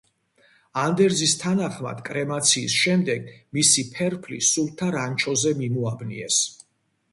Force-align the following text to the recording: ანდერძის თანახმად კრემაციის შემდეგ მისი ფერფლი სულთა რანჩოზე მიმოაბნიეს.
ანდერძის 0.83 1.35
თანახმად 1.43 2.01
კრემაციის 2.07 2.79
შემდეგ 2.85 3.29
მისი 3.59 3.87
ფერფლი 3.93 4.41
სულთა 4.49 4.91
რანჩოზე 4.99 5.55
მიმოაბნიეს. 5.63 6.43